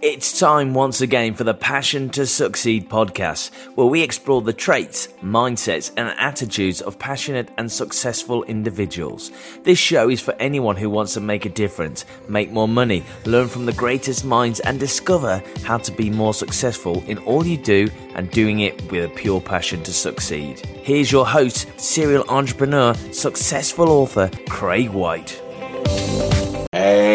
It's 0.00 0.38
time 0.38 0.74
once 0.74 1.00
again 1.00 1.34
for 1.34 1.42
the 1.42 1.54
Passion 1.54 2.08
to 2.10 2.24
Succeed 2.24 2.88
podcast, 2.88 3.52
where 3.74 3.88
we 3.88 4.00
explore 4.00 4.40
the 4.40 4.52
traits, 4.52 5.08
mindsets, 5.24 5.90
and 5.96 6.14
attitudes 6.20 6.80
of 6.80 7.00
passionate 7.00 7.50
and 7.58 7.70
successful 7.70 8.44
individuals. 8.44 9.32
This 9.64 9.80
show 9.80 10.08
is 10.08 10.20
for 10.20 10.34
anyone 10.34 10.76
who 10.76 10.88
wants 10.88 11.14
to 11.14 11.20
make 11.20 11.46
a 11.46 11.48
difference, 11.48 12.04
make 12.28 12.52
more 12.52 12.68
money, 12.68 13.02
learn 13.24 13.48
from 13.48 13.66
the 13.66 13.72
greatest 13.72 14.24
minds, 14.24 14.60
and 14.60 14.78
discover 14.78 15.42
how 15.64 15.78
to 15.78 15.90
be 15.90 16.10
more 16.10 16.32
successful 16.32 17.02
in 17.08 17.18
all 17.18 17.44
you 17.44 17.56
do 17.56 17.90
and 18.14 18.30
doing 18.30 18.60
it 18.60 18.80
with 18.92 19.04
a 19.04 19.14
pure 19.16 19.40
passion 19.40 19.82
to 19.82 19.92
succeed. 19.92 20.64
Here's 20.84 21.10
your 21.10 21.26
host, 21.26 21.66
serial 21.76 22.24
entrepreneur, 22.28 22.94
successful 23.10 23.88
author, 23.88 24.30
Craig 24.48 24.90
White. 24.90 25.42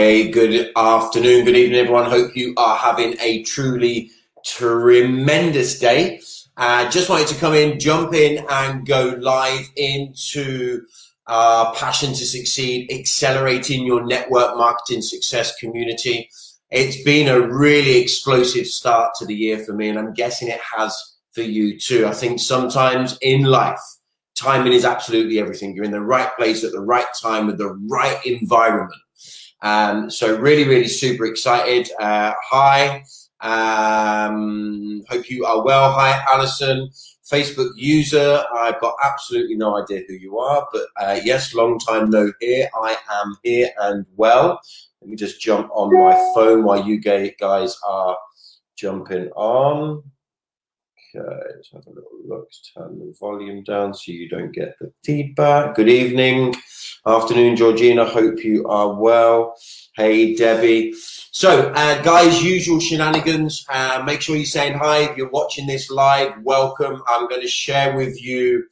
Good 0.03 0.73
afternoon, 0.75 1.45
good 1.45 1.55
evening, 1.55 1.79
everyone. 1.79 2.09
Hope 2.09 2.35
you 2.35 2.53
are 2.57 2.75
having 2.75 3.15
a 3.21 3.41
truly 3.43 4.11
tremendous 4.45 5.79
day. 5.79 6.19
Uh, 6.57 6.89
just 6.89 7.09
wanted 7.09 7.29
to 7.29 7.35
come 7.35 7.53
in, 7.53 7.79
jump 7.79 8.13
in, 8.13 8.45
and 8.49 8.85
go 8.85 9.15
live 9.21 9.65
into 9.77 10.81
uh, 11.27 11.73
Passion 11.75 12.09
to 12.09 12.25
Succeed, 12.25 12.91
accelerating 12.91 13.85
your 13.85 14.05
network 14.05 14.57
marketing 14.57 15.01
success 15.01 15.55
community. 15.55 16.29
It's 16.69 17.01
been 17.03 17.29
a 17.29 17.39
really 17.39 17.95
explosive 17.95 18.67
start 18.67 19.13
to 19.19 19.25
the 19.25 19.33
year 19.33 19.59
for 19.59 19.71
me, 19.71 19.87
and 19.87 19.97
I'm 19.97 20.13
guessing 20.13 20.49
it 20.49 20.59
has 20.75 21.01
for 21.31 21.43
you 21.43 21.79
too. 21.79 22.07
I 22.07 22.11
think 22.11 22.41
sometimes 22.41 23.17
in 23.21 23.43
life, 23.43 23.79
timing 24.35 24.73
is 24.73 24.83
absolutely 24.83 25.39
everything. 25.39 25.73
You're 25.73 25.85
in 25.85 25.91
the 25.91 26.01
right 26.01 26.29
place 26.35 26.65
at 26.65 26.73
the 26.73 26.81
right 26.81 27.07
time 27.21 27.47
with 27.47 27.57
the 27.57 27.73
right 27.89 28.19
environment 28.25 28.91
um, 29.63 30.09
so 30.09 30.37
really, 30.37 30.67
really 30.67 30.87
super 30.87 31.25
excited. 31.25 31.89
Uh, 31.99 32.33
hi. 32.43 33.03
Um, 33.39 35.03
hope 35.09 35.29
you 35.29 35.45
are 35.45 35.63
well. 35.63 35.91
Hi, 35.93 36.23
Alison. 36.29 36.89
Facebook 37.25 37.71
user. 37.75 38.43
I've 38.55 38.79
got 38.81 38.95
absolutely 39.03 39.55
no 39.55 39.81
idea 39.81 40.01
who 40.07 40.13
you 40.13 40.37
are, 40.37 40.67
but 40.71 40.85
uh, 40.97 41.19
yes, 41.23 41.53
long 41.53 41.79
time 41.79 42.09
no 42.09 42.31
hear. 42.39 42.69
I 42.75 42.97
am 43.09 43.37
here 43.43 43.69
and 43.79 44.05
well. 44.17 44.61
Let 45.01 45.09
me 45.09 45.15
just 45.15 45.41
jump 45.41 45.69
on 45.73 45.93
my 45.93 46.13
phone 46.35 46.63
while 46.63 46.85
you 46.85 46.99
guys 46.99 47.77
are 47.87 48.17
jumping 48.75 49.29
on. 49.35 50.03
Okay, 51.15 51.25
let's 51.55 51.71
have 51.71 51.85
a 51.85 51.89
little 51.89 52.09
look. 52.25 52.49
Turn 52.75 52.97
the 52.97 53.13
volume 53.19 53.63
down 53.63 53.93
so 53.93 54.11
you 54.11 54.27
don't 54.29 54.51
get 54.51 54.77
the 54.79 54.91
feedback. 55.03 55.75
Good 55.75 55.89
evening. 55.89 56.55
Afternoon, 57.05 57.55
Georgina. 57.55 58.05
Hope 58.05 58.43
you 58.43 58.67
are 58.67 58.99
well. 58.99 59.55
Hey, 59.95 60.33
Debbie. 60.33 60.93
So, 61.31 61.71
uh, 61.75 62.01
guys, 62.01 62.43
usual 62.43 62.79
shenanigans. 62.79 63.63
Uh, 63.69 64.01
make 64.05 64.21
sure 64.21 64.35
you're 64.35 64.45
saying 64.45 64.77
hi 64.77 65.03
if 65.03 65.17
you're 65.17 65.29
watching 65.29 65.67
this 65.67 65.91
live. 65.91 66.33
Welcome. 66.41 67.03
I'm 67.07 67.27
going 67.27 67.41
to 67.41 67.47
share 67.47 67.95
with 67.95 68.19
you 68.19 68.63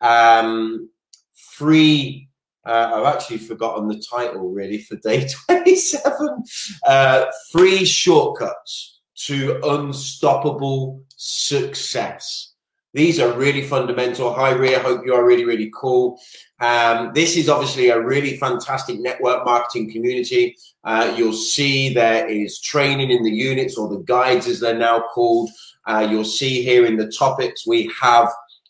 um, 0.00 0.88
free. 1.34 2.28
Uh, 2.64 2.92
I've 2.94 3.14
actually 3.14 3.38
forgotten 3.38 3.88
the 3.88 4.02
title 4.10 4.48
really 4.50 4.78
for 4.78 4.96
day 4.96 5.28
27. 5.46 6.44
Uh, 6.86 7.26
free 7.52 7.84
shortcuts 7.84 9.00
to 9.16 9.60
unstoppable 9.64 11.02
success. 11.20 12.54
These 12.94 13.20
are 13.20 13.36
really 13.36 13.60
fundamental. 13.62 14.32
Hi, 14.32 14.52
Ria. 14.52 14.80
Hope 14.80 15.04
you 15.04 15.12
are 15.12 15.24
really, 15.24 15.44
really 15.44 15.70
cool. 15.74 16.18
Um, 16.60 17.12
this 17.14 17.36
is 17.36 17.50
obviously 17.50 17.90
a 17.90 18.00
really 18.00 18.38
fantastic 18.38 18.98
network 18.98 19.44
marketing 19.44 19.92
community. 19.92 20.56
Uh, 20.82 21.14
you'll 21.16 21.34
see 21.34 21.92
there 21.92 22.26
is 22.26 22.58
training 22.58 23.10
in 23.10 23.22
the 23.22 23.30
units 23.30 23.76
or 23.76 23.88
the 23.88 24.02
guides, 24.04 24.46
as 24.46 24.60
they're 24.60 24.78
now 24.78 25.04
called. 25.14 25.50
Uh, 25.86 26.08
you'll 26.10 26.24
see 26.24 26.62
here 26.62 26.86
in 26.86 26.96
the 26.96 27.12
topics 27.12 27.66
we 27.66 27.92
have 28.00 28.28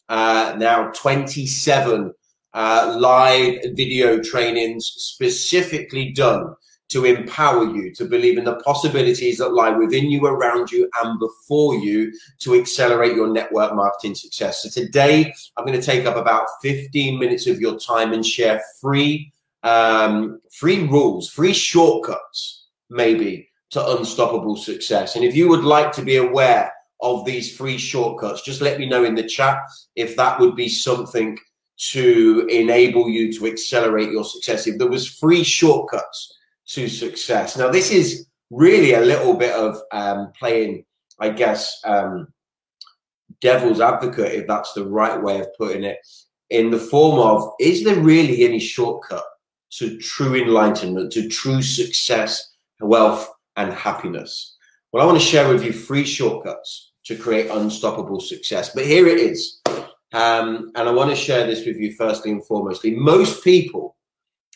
uh, 0.09 0.57
now 0.59 0.91
27 0.91 2.13
uh, 2.53 2.97
live 2.99 3.59
video 3.75 4.21
trainings 4.21 4.87
specifically 4.87 6.11
done 6.11 6.57
to 6.91 7.05
empower 7.05 7.65
you 7.65 7.93
to 7.95 8.05
believe 8.05 8.37
in 8.37 8.45
the 8.45 8.57
possibilities 8.57 9.39
that 9.39 9.55
lie 9.55 9.71
within 9.71 10.11
you, 10.11 10.27
around 10.27 10.71
you, 10.71 10.91
and 11.03 11.19
before 11.19 11.77
you 11.77 12.13
to 12.41 12.55
accelerate 12.55 13.15
your 13.15 13.29
network 13.29 13.75
marketing 13.75 14.15
success. 14.15 14.63
So 14.63 14.69
today, 14.69 15.33
I'm 15.57 15.65
going 15.65 15.81
to 15.81 15.87
take 15.87 16.05
up 16.05 16.17
about 16.17 16.47
15 16.63 17.19
minutes 17.19 17.47
of 17.47 17.61
your 17.61 17.79
time 17.79 18.13
and 18.13 18.27
share 18.27 18.61
free, 18.81 19.33
um, 19.63 20.41
free 20.53 20.87
rules, 20.89 21.31
free 21.31 21.53
shortcuts, 21.53 22.67
maybe 22.91 23.49
to 23.71 23.97
unstoppable 23.97 24.57
success. 24.57 25.15
And 25.15 25.25
if 25.25 25.37
you 25.37 25.49
would 25.49 25.65
like 25.65 25.93
to 25.93 26.03
be 26.03 26.17
aware 26.17 26.73
of 27.03 27.25
these 27.25 27.57
free 27.57 27.79
shortcuts, 27.79 28.43
just 28.43 28.61
let 28.61 28.81
me 28.81 28.87
know 28.87 29.05
in 29.05 29.15
the 29.15 29.23
chat 29.23 29.59
if 29.95 30.17
that 30.17 30.41
would 30.41 30.57
be 30.57 30.69
something 30.69 31.39
to 31.93 32.47
enable 32.51 33.09
you 33.09 33.33
to 33.33 33.47
accelerate 33.47 34.11
your 34.11 34.25
success. 34.25 34.67
If 34.67 34.77
there 34.77 34.89
was 34.89 35.09
free 35.09 35.45
shortcuts 35.45 36.37
to 36.73 36.89
success. 36.89 37.57
Now, 37.57 37.69
this 37.69 37.91
is 37.91 38.27
really 38.51 38.95
a 38.95 39.01
little 39.01 39.35
bit 39.35 39.55
of 39.55 39.81
um, 39.93 40.33
playing, 40.39 40.85
I 41.19 41.31
guess, 41.31 41.81
um, 41.85 42.29
devil's 43.41 43.81
advocate, 43.81 44.33
if 44.33 44.47
that's 44.47 44.73
the 44.73 44.87
right 44.87 45.21
way 45.21 45.41
of 45.41 45.49
putting 45.57 45.85
it, 45.85 45.99
in 46.51 46.71
the 46.71 46.79
form 46.79 47.19
of 47.19 47.53
is 47.61 47.85
there 47.85 48.01
really 48.01 48.45
any 48.45 48.59
shortcut 48.59 49.25
to 49.71 49.99
true 49.99 50.35
enlightenment, 50.35 51.13
to 51.13 51.29
true 51.29 51.63
success, 51.63 52.55
wealth, 52.81 53.31
and 53.57 53.73
happiness? 53.73 54.57
Well, 54.93 55.03
I 55.03 55.07
want 55.07 55.21
to 55.21 55.25
share 55.25 55.49
with 55.49 55.65
you 55.65 55.73
three 55.73 56.05
shortcuts 56.05 56.93
to 57.05 57.17
create 57.17 57.51
unstoppable 57.51 58.21
success. 58.21 58.75
But 58.75 58.87
here 58.87 59.07
it 59.07 59.19
is. 59.19 59.61
Um, 60.13 60.73
and 60.75 60.89
I 60.89 60.93
want 60.93 61.11
to 61.11 61.17
share 61.17 61.47
this 61.47 61.65
with 61.65 61.77
you 61.77 61.95
firstly 61.95 62.33
and 62.33 62.43
foremostly. 62.43 62.97
Most 62.97 63.45
people 63.45 63.97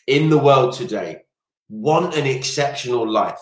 in 0.07 0.29
the 0.29 0.37
world 0.37 0.73
today 0.73 1.24
want 1.69 2.15
an 2.15 2.25
exceptional 2.25 3.09
life. 3.09 3.41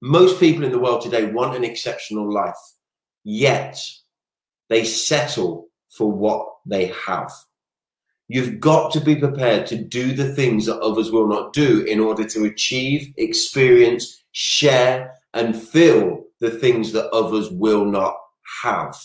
Most 0.00 0.40
people 0.40 0.64
in 0.64 0.72
the 0.72 0.78
world 0.78 1.02
today 1.02 1.26
want 1.26 1.56
an 1.56 1.64
exceptional 1.64 2.32
life, 2.32 2.54
yet 3.24 3.80
they 4.68 4.84
settle 4.84 5.68
for 5.90 6.10
what 6.10 6.46
they 6.66 6.86
have. 7.06 7.32
You've 8.28 8.58
got 8.58 8.92
to 8.92 9.00
be 9.00 9.16
prepared 9.16 9.66
to 9.66 9.76
do 9.76 10.12
the 10.12 10.34
things 10.34 10.66
that 10.66 10.80
others 10.80 11.10
will 11.10 11.28
not 11.28 11.52
do 11.52 11.82
in 11.82 12.00
order 12.00 12.24
to 12.24 12.44
achieve, 12.44 13.12
experience, 13.18 14.24
share, 14.32 15.14
and 15.34 15.54
feel 15.54 16.24
the 16.40 16.50
things 16.50 16.92
that 16.92 17.10
others 17.10 17.50
will 17.50 17.84
not 17.84 18.14
have. 18.62 18.96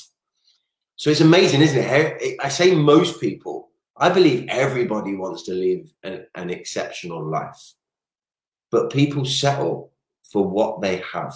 So 0.96 1.10
it's 1.10 1.22
amazing, 1.22 1.62
isn't 1.62 1.80
it? 1.80 2.38
I 2.42 2.50
say 2.50 2.76
most 2.76 3.20
people, 3.20 3.70
I 3.98 4.10
believe 4.10 4.48
everybody 4.50 5.16
wants 5.16 5.44
to 5.44 5.54
live 5.54 5.92
an, 6.04 6.26
an 6.36 6.50
exceptional 6.50 7.24
life 7.26 7.74
but 8.72 8.92
people 8.92 9.26
settle 9.26 9.92
for 10.32 10.48
what 10.48 10.82
they 10.82 10.98
have. 11.14 11.36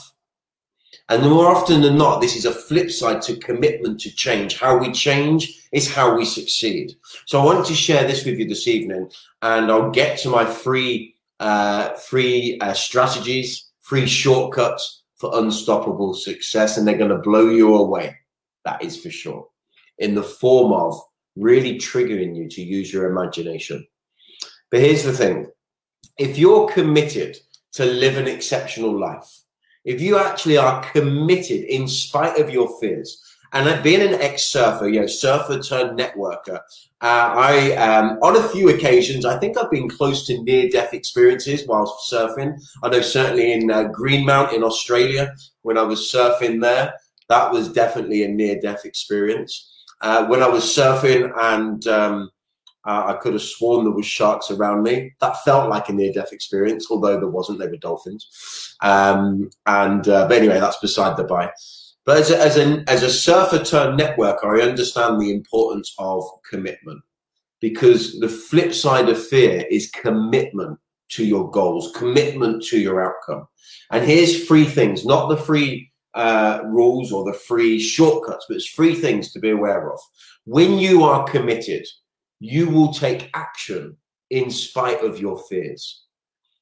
And 1.09 1.23
more 1.23 1.47
often 1.47 1.81
than 1.81 1.97
not, 1.97 2.21
this 2.21 2.35
is 2.35 2.45
a 2.45 2.51
flip 2.51 2.91
side 2.91 3.21
to 3.23 3.37
commitment 3.37 3.99
to 4.01 4.15
change. 4.15 4.59
How 4.59 4.77
we 4.77 4.91
change 4.91 5.67
is 5.71 5.91
how 5.91 6.15
we 6.15 6.23
succeed. 6.23 6.95
So 7.25 7.39
I 7.39 7.45
want 7.45 7.65
to 7.65 7.73
share 7.73 8.05
this 8.07 8.25
with 8.25 8.37
you 8.37 8.47
this 8.47 8.67
evening, 8.67 9.09
and 9.41 9.71
I'll 9.71 9.91
get 9.91 10.19
to 10.19 10.29
my 10.29 10.45
free, 10.45 11.15
uh, 11.39 11.93
free 11.95 12.57
uh, 12.61 12.73
strategies, 12.73 13.69
free 13.81 14.05
shortcuts 14.05 15.03
for 15.17 15.31
unstoppable 15.39 16.13
success, 16.13 16.77
and 16.77 16.87
they're 16.87 16.97
going 16.97 17.09
to 17.09 17.17
blow 17.17 17.49
you 17.49 17.75
away. 17.75 18.15
That 18.65 18.83
is 18.83 19.01
for 19.01 19.09
sure. 19.09 19.47
In 19.97 20.15
the 20.15 20.23
form 20.23 20.71
of 20.73 20.99
really 21.35 21.77
triggering 21.79 22.35
you 22.35 22.47
to 22.49 22.61
use 22.61 22.93
your 22.93 23.09
imagination. 23.09 23.85
But 24.69 24.81
here's 24.81 25.03
the 25.03 25.13
thing 25.13 25.47
if 26.17 26.37
you're 26.37 26.67
committed 26.67 27.37
to 27.73 27.85
live 27.85 28.17
an 28.17 28.27
exceptional 28.27 28.97
life, 28.97 29.41
if 29.85 29.99
you 29.99 30.17
actually 30.17 30.57
are 30.57 30.83
committed 30.91 31.63
in 31.63 31.87
spite 31.87 32.39
of 32.39 32.49
your 32.49 32.79
fears, 32.79 33.21
and 33.53 33.83
being 33.83 34.01
an 34.01 34.19
ex-surfer, 34.19 34.87
you 34.87 35.01
know, 35.01 35.05
surfer 35.05 35.61
turned 35.61 35.99
networker, 35.99 36.59
uh, 37.01 37.33
I, 37.35 37.75
um, 37.75 38.17
on 38.23 38.35
a 38.35 38.49
few 38.49 38.69
occasions, 38.69 39.25
I 39.25 39.37
think 39.37 39.57
I've 39.57 39.69
been 39.69 39.89
close 39.89 40.25
to 40.25 40.41
near-death 40.41 40.93
experiences 40.93 41.67
whilst 41.67 42.11
surfing. 42.11 42.59
I 42.81 42.89
know 42.89 43.01
certainly 43.01 43.53
in 43.53 43.69
uh, 43.69 43.89
Greenmount 43.89 44.53
in 44.53 44.63
Australia, 44.63 45.35
when 45.61 45.77
I 45.77 45.83
was 45.83 45.99
surfing 45.99 46.61
there, 46.61 46.95
that 47.29 47.51
was 47.51 47.71
definitely 47.71 48.23
a 48.23 48.27
near-death 48.27 48.85
experience. 48.85 49.69
Uh, 50.01 50.25
when 50.25 50.41
I 50.41 50.47
was 50.47 50.63
surfing 50.63 51.31
and 51.37 51.85
um, 51.87 52.31
uh, 52.85 53.03
I 53.07 53.13
could 53.13 53.33
have 53.33 53.41
sworn 53.41 53.85
there 53.85 53.93
was 53.93 54.05
sharks 54.05 54.51
around 54.51 54.83
me. 54.83 55.13
That 55.21 55.43
felt 55.43 55.69
like 55.69 55.89
a 55.89 55.93
near-death 55.93 56.33
experience, 56.33 56.87
although 56.89 57.19
there 57.19 57.29
wasn't. 57.29 57.59
They 57.59 57.67
were 57.67 57.77
dolphins. 57.77 58.75
Um, 58.81 59.49
and 59.65 60.07
uh, 60.07 60.27
but 60.27 60.37
anyway, 60.37 60.59
that's 60.59 60.79
beside 60.79 61.17
the 61.17 61.23
by. 61.23 61.51
But 62.05 62.17
as 62.17 62.31
a, 62.31 62.39
as 62.39 62.57
a 62.57 62.83
as 62.87 63.03
a 63.03 63.09
surfer 63.09 63.63
turned 63.63 63.99
networker, 63.99 64.59
I 64.59 64.67
understand 64.67 65.21
the 65.21 65.31
importance 65.31 65.93
of 65.97 66.23
commitment 66.49 67.01
because 67.61 68.19
the 68.19 68.27
flip 68.27 68.73
side 68.73 69.07
of 69.07 69.25
fear 69.27 69.65
is 69.71 69.89
commitment 69.89 70.77
to 71.09 71.23
your 71.23 71.49
goals, 71.51 71.93
commitment 71.95 72.63
to 72.63 72.77
your 72.77 73.01
outcome. 73.01 73.47
And 73.91 74.03
here's 74.03 74.45
three 74.45 74.65
things, 74.65 75.05
not 75.05 75.29
the 75.29 75.37
free 75.37 75.91
uh, 76.13 76.61
rules 76.65 77.13
or 77.13 77.23
the 77.23 77.37
free 77.37 77.79
shortcuts, 77.79 78.45
but 78.49 78.57
it's 78.57 78.69
three 78.69 78.95
things 78.95 79.31
to 79.31 79.39
be 79.39 79.51
aware 79.51 79.91
of. 79.91 79.99
When 80.45 80.77
you 80.77 81.03
are 81.03 81.23
committed, 81.23 81.87
you 82.43 82.69
will 82.69 82.91
take 82.91 83.29
action 83.33 83.95
in 84.29 84.51
spite 84.51 85.01
of 85.01 85.17
your 85.17 85.41
fears. 85.47 86.03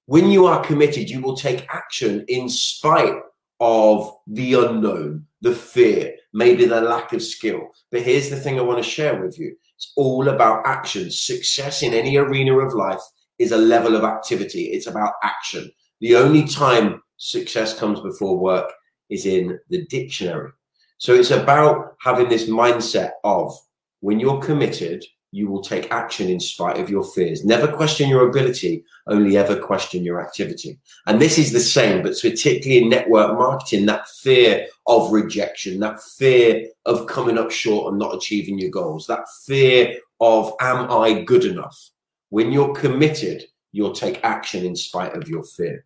When 0.06 0.30
you 0.30 0.46
are 0.46 0.64
committed, 0.64 1.10
you 1.10 1.22
will 1.22 1.36
take 1.36 1.68
action 1.74 2.24
in 2.28 2.50
spite 2.50 3.16
of 3.60 4.16
the 4.28 4.54
unknown, 4.54 5.26
the 5.42 5.56
fear, 5.56 6.14
maybe 6.34 6.66
the 6.66 6.82
lack 6.82 7.14
of 7.14 7.24
skill. 7.24 7.70
But 7.90 8.04
here's 8.04 8.30
the 8.30 8.36
thing 8.36 8.60
I 8.60 8.62
want 8.62 8.78
to 8.78 8.88
share 8.88 9.24
with 9.24 9.40
you 9.40 9.56
it's 9.76 9.92
all 9.96 10.28
about 10.28 10.68
action. 10.68 11.10
Success 11.10 11.82
in 11.82 11.96
any 11.96 12.16
arena 12.16 12.60
of 12.60 12.76
life 12.76 13.02
is 13.40 13.52
a 13.52 13.58
level 13.58 13.96
of 13.96 14.04
activity, 14.04 14.66
it's 14.66 14.86
about 14.86 15.14
action. 15.24 15.72
The 16.00 16.16
only 16.16 16.44
time 16.48 17.02
success 17.18 17.78
comes 17.78 18.02
before 18.02 18.38
work 18.38 18.72
is 19.10 19.26
in 19.26 19.58
the 19.70 19.84
dictionary. 19.88 20.52
So 21.00 21.16
it's 21.16 21.32
about 21.32 21.96
having 22.04 22.30
this 22.30 22.48
mindset 22.48 23.14
of 23.24 23.58
when 24.02 24.20
you're 24.20 24.42
committed, 24.42 25.04
you 25.32 25.48
will 25.48 25.62
take 25.62 25.92
action 25.92 26.28
in 26.28 26.40
spite 26.40 26.78
of 26.78 26.90
your 26.90 27.04
fears. 27.04 27.46
Never 27.46 27.68
question 27.72 28.10
your 28.10 28.28
ability, 28.28 28.84
only 29.08 29.38
ever 29.38 29.56
question 29.56 30.04
your 30.04 30.22
activity. 30.22 30.78
And 31.08 31.22
this 31.22 31.38
is 31.38 31.54
the 31.54 31.60
same, 31.60 32.04
but 32.04 32.20
particularly 32.22 32.84
in 32.84 32.90
network 32.90 33.38
marketing, 33.38 33.86
that 33.86 34.10
fear 34.10 34.68
of 34.88 35.12
rejection, 35.12 35.80
that 35.80 36.02
fear 36.02 36.68
of 36.86 37.08
coming 37.08 37.38
up 37.38 37.50
short 37.50 37.90
and 37.90 38.00
not 38.00 38.14
achieving 38.14 38.60
your 38.60 38.72
goals, 38.72 39.08
that 39.08 39.26
fear 39.46 39.98
of, 40.20 40.54
am 40.60 40.92
I 40.92 41.22
good 41.22 41.46
enough? 41.46 41.90
When 42.30 42.52
you're 42.52 42.74
committed, 42.74 43.46
you'll 43.72 43.94
take 43.94 44.24
action 44.24 44.66
in 44.66 44.76
spite 44.76 45.16
of 45.16 45.30
your 45.30 45.44
fear. 45.44 45.86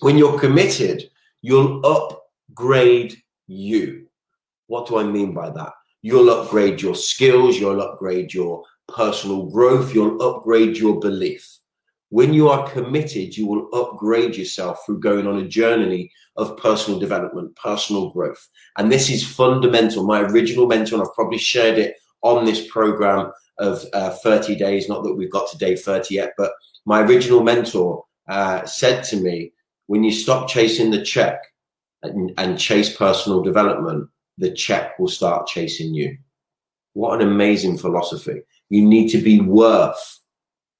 When 0.00 0.16
you're 0.16 0.38
committed, 0.38 1.10
you'll 1.42 1.84
upgrade 1.84 3.16
you. 3.46 4.06
What 4.66 4.88
do 4.88 4.98
I 4.98 5.04
mean 5.04 5.32
by 5.32 5.50
that? 5.50 5.72
You'll 6.06 6.30
upgrade 6.30 6.80
your 6.80 6.94
skills, 6.94 7.58
you'll 7.58 7.82
upgrade 7.82 8.32
your 8.32 8.62
personal 8.86 9.46
growth, 9.46 9.92
you'll 9.92 10.22
upgrade 10.22 10.76
your 10.76 11.00
belief. 11.00 11.58
When 12.10 12.32
you 12.32 12.48
are 12.48 12.70
committed, 12.70 13.36
you 13.36 13.48
will 13.48 13.68
upgrade 13.74 14.36
yourself 14.36 14.78
through 14.86 15.00
going 15.00 15.26
on 15.26 15.38
a 15.38 15.48
journey 15.48 16.12
of 16.36 16.56
personal 16.58 17.00
development, 17.00 17.56
personal 17.56 18.10
growth. 18.10 18.48
And 18.78 18.92
this 18.92 19.10
is 19.10 19.26
fundamental. 19.26 20.06
My 20.06 20.20
original 20.20 20.68
mentor, 20.68 20.94
and 20.94 21.02
I've 21.02 21.14
probably 21.16 21.38
shared 21.38 21.76
it 21.76 21.96
on 22.22 22.44
this 22.44 22.70
program 22.70 23.32
of 23.58 23.84
uh, 23.92 24.10
30 24.10 24.54
days, 24.54 24.88
not 24.88 25.02
that 25.02 25.14
we've 25.14 25.32
got 25.32 25.50
to 25.50 25.58
day 25.58 25.74
30 25.74 26.14
yet, 26.14 26.34
but 26.38 26.52
my 26.84 27.00
original 27.00 27.42
mentor 27.42 28.04
uh, 28.28 28.64
said 28.64 29.02
to 29.06 29.16
me, 29.16 29.54
when 29.88 30.04
you 30.04 30.12
stop 30.12 30.48
chasing 30.48 30.92
the 30.92 31.02
check 31.02 31.42
and, 32.04 32.32
and 32.38 32.60
chase 32.60 32.96
personal 32.96 33.42
development, 33.42 34.08
the 34.38 34.52
check 34.52 34.98
will 34.98 35.08
start 35.08 35.46
chasing 35.46 35.94
you. 35.94 36.16
What 36.92 37.20
an 37.20 37.28
amazing 37.28 37.78
philosophy. 37.78 38.42
You 38.68 38.84
need 38.84 39.08
to 39.08 39.18
be 39.18 39.40
worth, 39.40 40.20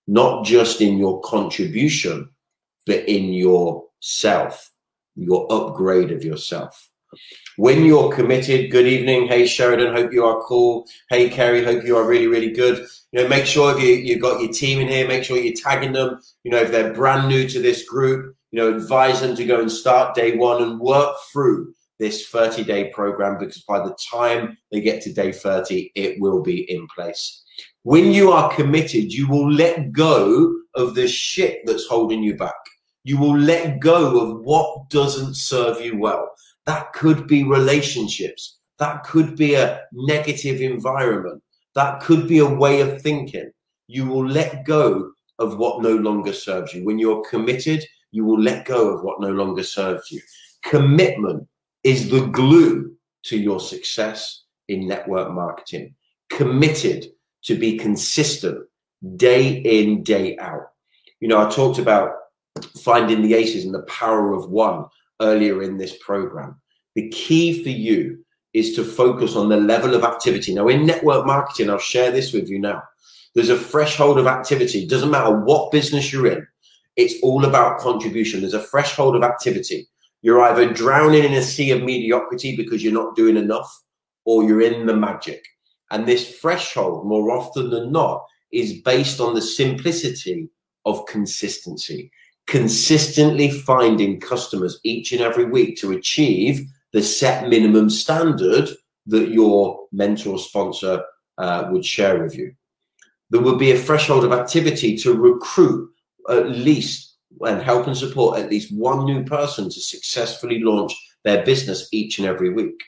not 0.07 0.45
just 0.45 0.81
in 0.81 0.99
your 0.99 1.21
contribution, 1.21 2.31
but 2.87 3.09
in 3.09 3.33
yourself, 3.33 4.71
your 5.15 5.47
upgrade 5.51 6.11
of 6.13 6.25
yourself. 6.25 6.91
When 7.57 7.85
you're 7.85 8.13
committed, 8.13 8.71
good 8.71 8.87
evening. 8.87 9.29
Hey, 9.29 9.47
Sheridan, 9.47 9.95
hope 9.95 10.13
you 10.13 10.25
are 10.25 10.43
cool. 10.43 10.87
Hey, 11.09 11.31
Kerry, 11.31 11.65
hope 11.65 11.85
you 11.85 11.97
are 11.97 12.07
really, 12.07 12.27
really 12.27 12.51
good. 12.51 12.87
You 13.13 13.23
know, 13.23 13.29
make 13.29 13.47
sure 13.47 13.75
if 13.75 13.83
you, 13.83 13.95
you've 13.95 14.21
got 14.21 14.41
your 14.41 14.53
team 14.53 14.81
in 14.81 14.89
here, 14.89 15.09
make 15.09 15.25
sure 15.25 15.39
you're 15.39 15.55
tagging 15.55 15.93
them. 15.93 16.21
You 16.45 16.51
know, 16.51 16.59
if 16.59 16.71
they're 16.71 16.93
brand 16.93 17.29
new 17.29 17.49
to 17.49 17.61
this 17.61 17.89
group, 17.89 18.37
you 18.51 18.61
know, 18.61 18.75
advise 18.75 19.21
them 19.21 19.35
to 19.37 19.45
go 19.45 19.61
and 19.61 19.73
start 19.73 20.15
day 20.15 20.37
one 20.37 20.63
and 20.63 20.81
work 20.81 21.17
through 21.33 21.75
this 21.99 22.29
30 22.29 22.65
day 22.65 22.91
program 22.91 23.39
because 23.39 23.63
by 23.63 23.79
the 23.79 23.97
time 24.11 24.57
they 24.71 24.81
get 24.81 25.03
to 25.03 25.13
day 25.13 25.33
30, 25.33 25.93
it 25.95 26.21
will 26.21 26.43
be 26.43 26.71
in 26.71 26.87
place. 26.95 27.43
When 27.83 28.13
you 28.13 28.33
are 28.33 28.55
committed, 28.55 29.13
you 29.13 29.29
will 29.29 29.51
let 29.51 29.93
go 29.93 30.55
of 30.75 30.95
the 30.95 31.09
shit 31.09 31.61
that's 31.65 31.87
holding 31.87 32.23
you 32.23 32.37
back. 32.37 32.55
You 33.05 33.19
will 33.19 33.39
let 33.39 33.81
go 33.81 34.21
of 34.21 34.41
what 34.41 34.91
doesn't 34.91 35.37
serve 35.37 35.81
you 35.81 35.97
well. 35.97 36.31
That 36.67 36.93
could 36.93 37.27
be 37.29 37.45
relationships. 37.45 38.59
That 38.79 39.05
could 39.05 39.37
be 39.37 39.55
a 39.55 39.83
negative 39.93 40.61
environment. 40.61 41.43
That 41.75 42.01
could 42.01 42.27
be 42.27 42.39
a 42.39 42.47
way 42.47 42.81
of 42.81 43.01
thinking. 43.01 43.51
You 43.87 44.07
will 44.07 44.27
let 44.27 44.65
go 44.65 45.13
of 45.39 45.59
what 45.59 45.83
no 45.83 45.95
longer 45.97 46.33
serves 46.33 46.75
you. 46.75 46.85
When 46.85 46.99
you're 46.99 47.25
committed, 47.31 47.85
you 48.11 48.25
will 48.25 48.41
let 48.41 48.65
go 48.65 48.89
of 48.89 49.05
what 49.05 49.21
no 49.21 49.31
longer 49.31 49.63
serves 49.63 50.11
you. 50.11 50.21
Commitment 50.65 51.47
is 51.87 52.11
the 52.11 52.27
glue 52.27 52.93
to 53.23 53.39
your 53.39 53.61
success 53.61 54.43
in 54.67 54.89
network 54.89 55.31
marketing. 55.31 55.95
Committed 56.31 57.07
to 57.45 57.55
be 57.55 57.79
consistent 57.79 58.67
day 59.15 59.59
in, 59.59 60.03
day 60.03 60.37
out. 60.39 60.73
You 61.21 61.29
know, 61.29 61.47
I 61.47 61.49
talked 61.49 61.79
about 61.79 62.11
finding 62.83 63.23
the 63.23 63.35
aces 63.35 63.65
and 63.65 63.73
the 63.73 63.83
power 63.83 64.33
of 64.33 64.51
one 64.51 64.87
earlier 65.21 65.63
in 65.63 65.79
this 65.79 65.97
program. 65.99 66.61
The 66.97 67.09
key 67.11 67.63
for 67.63 67.71
you 67.71 68.25
is 68.53 68.75
to 68.75 68.83
focus 68.83 69.37
on 69.37 69.49
the 69.49 69.57
level 69.57 69.95
of 69.95 70.03
activity. 70.03 70.55
Now, 70.55 70.67
in 70.67 70.87
network 70.87 71.25
marketing, 71.25 71.71
I'll 71.71 71.79
share 71.79 72.11
this 72.11 72.33
with 72.33 72.49
you 72.49 72.59
now. 72.59 72.83
There's 73.37 73.51
a 73.51 73.59
threshold 73.59 74.19
of 74.19 74.27
activity. 74.27 74.83
It 74.83 74.91
doesn't 74.91 75.11
matter 75.13 75.39
what 75.39 75.71
business 75.71 76.13
you're 76.13 76.27
in, 76.27 76.45
it's 76.97 77.15
all 77.23 77.45
about 77.45 77.79
contribution. 77.79 78.41
There's 78.41 78.55
a 78.55 78.63
threshold 78.63 79.15
of 79.15 79.23
activity. 79.23 79.87
You're 80.23 80.43
either 80.43 80.73
drowning 80.73 81.25
in 81.25 81.35
a 81.35 81.43
sea 81.43 81.71
of 81.71 81.83
mediocrity 81.83 82.57
because 82.57 82.83
you're 82.83 82.93
not 82.93 83.17
doing 83.17 83.37
enough, 83.37 83.71
or 84.25 84.45
you're 84.45 84.63
in 84.63 84.87
the 84.87 84.97
magic. 84.97 85.45
And 85.91 86.07
this 86.07 86.39
threshold, 86.39 87.07
more 87.07 87.31
often 87.31 87.71
than 87.71 87.93
not, 87.93 88.25
is 88.53 88.81
based 88.83 89.21
on 89.21 89.35
the 89.35 89.43
simplicity 89.43 90.49
of 90.85 91.07
consistency. 91.07 92.11
Consistently 92.47 93.51
finding 93.51 94.21
customers 94.21 94.81
each 94.85 95.13
and 95.13 95.21
every 95.21 95.45
week 95.45 95.77
to 95.79 95.93
achieve 95.93 96.65
the 96.93 97.03
set 97.03 97.49
minimum 97.49 97.91
standard 97.91 98.69
that 99.07 99.31
your 99.31 99.87
mentor 99.93 100.39
sponsor 100.39 101.03
uh, 101.39 101.69
would 101.71 101.85
share 101.85 102.23
with 102.23 102.37
you. 102.37 102.53
There 103.31 103.41
would 103.41 103.59
be 103.59 103.73
a 103.73 103.79
threshold 103.79 104.25
of 104.25 104.33
activity 104.33 104.97
to 104.99 105.13
recruit 105.13 105.91
at 106.31 106.49
least 106.49 107.16
and 107.43 107.63
help 107.63 107.87
and 107.87 107.97
support 107.97 108.39
at 108.39 108.51
least 108.51 108.75
one 108.75 109.05
new 109.05 109.25
person 109.25 109.65
to 109.65 109.81
successfully 109.81 110.61
launch 110.61 110.95
their 111.25 111.45
business 111.45 111.89
each 111.93 112.19
and 112.19 112.27
every 112.27 112.51
week. 112.51 112.83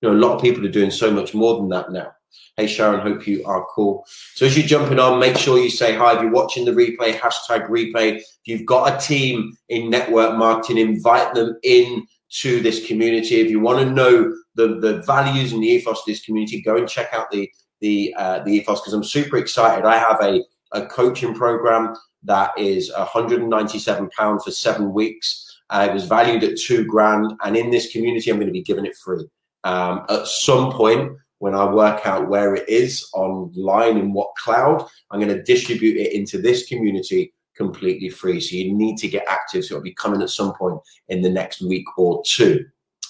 You 0.00 0.08
know, 0.08 0.16
a 0.16 0.22
lot 0.24 0.34
of 0.34 0.42
people 0.42 0.64
are 0.66 0.70
doing 0.70 0.90
so 0.90 1.10
much 1.10 1.34
more 1.34 1.56
than 1.56 1.68
that 1.70 1.90
now. 1.90 2.12
Hey 2.56 2.66
Sharon, 2.66 3.00
hope 3.00 3.26
you 3.26 3.44
are 3.44 3.66
cool. 3.74 4.04
So 4.34 4.46
as 4.46 4.56
you're 4.56 4.66
jumping 4.66 5.00
on, 5.00 5.18
make 5.18 5.36
sure 5.36 5.58
you 5.58 5.70
say 5.70 5.96
hi. 5.96 6.14
If 6.14 6.22
you're 6.22 6.30
watching 6.30 6.64
the 6.64 6.70
replay, 6.70 7.18
hashtag 7.18 7.68
replay. 7.68 8.16
If 8.18 8.26
you've 8.44 8.66
got 8.66 8.94
a 8.94 9.04
team 9.04 9.56
in 9.68 9.90
network 9.90 10.36
marketing, 10.36 10.78
invite 10.78 11.34
them 11.34 11.56
in 11.64 12.06
to 12.40 12.60
this 12.60 12.86
community. 12.86 13.40
If 13.40 13.50
you 13.50 13.60
want 13.60 13.80
to 13.80 13.92
know 13.92 14.36
the, 14.54 14.78
the 14.80 15.02
values 15.02 15.52
and 15.52 15.62
the 15.62 15.66
ethos 15.66 16.00
of 16.00 16.06
this 16.06 16.24
community, 16.24 16.60
go 16.62 16.76
and 16.76 16.88
check 16.88 17.08
out 17.12 17.30
the 17.30 17.50
the 17.80 18.14
uh, 18.16 18.42
the 18.44 18.52
ethos 18.52 18.80
because 18.80 18.92
I'm 18.92 19.04
super 19.04 19.36
excited. 19.36 19.84
I 19.84 19.98
have 19.98 20.22
a 20.22 20.44
a 20.72 20.86
coaching 20.86 21.34
program 21.34 21.94
that 22.24 22.50
is 22.58 22.92
197 22.92 24.10
pound 24.16 24.42
for 24.42 24.50
seven 24.50 24.92
weeks. 24.92 25.60
Uh, 25.70 25.86
it 25.88 25.94
was 25.94 26.04
valued 26.04 26.44
at 26.44 26.58
two 26.58 26.84
grand, 26.84 27.32
and 27.44 27.56
in 27.56 27.70
this 27.70 27.90
community, 27.90 28.30
I'm 28.30 28.36
going 28.36 28.46
to 28.46 28.52
be 28.52 28.62
giving 28.62 28.86
it 28.86 28.96
free. 28.96 29.26
Um, 29.64 30.04
at 30.08 30.26
some 30.26 30.72
point, 30.72 31.12
when 31.38 31.54
I 31.54 31.70
work 31.70 32.06
out 32.06 32.28
where 32.28 32.54
it 32.54 32.68
is 32.68 33.08
online 33.14 33.96
in 33.96 34.12
what 34.12 34.34
cloud, 34.36 34.86
I'm 35.10 35.20
going 35.20 35.34
to 35.34 35.42
distribute 35.42 35.96
it 35.96 36.12
into 36.12 36.40
this 36.40 36.66
community 36.66 37.32
completely 37.56 38.08
free. 38.08 38.40
So 38.40 38.56
you 38.56 38.72
need 38.72 38.98
to 38.98 39.08
get 39.08 39.24
active. 39.28 39.64
So 39.64 39.74
it'll 39.74 39.84
be 39.84 39.94
coming 39.94 40.22
at 40.22 40.30
some 40.30 40.54
point 40.54 40.80
in 41.08 41.22
the 41.22 41.30
next 41.30 41.62
week 41.62 41.86
or 41.96 42.22
two. 42.24 42.66